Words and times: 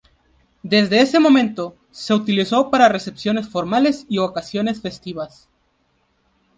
Desde 0.63 1.01
ese 1.01 1.19
momento, 1.19 1.77
se 1.91 2.15
utilizó 2.15 2.71
para 2.71 2.89
recepciones 2.89 3.47
formales 3.49 4.07
y 4.09 4.17
ocasiones 4.17 4.81
festivas. 4.81 5.47